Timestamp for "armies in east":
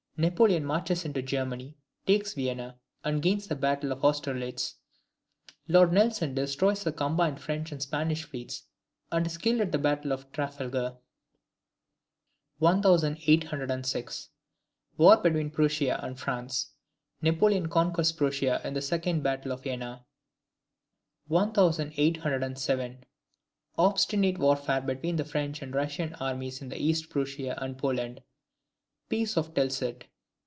26.13-27.09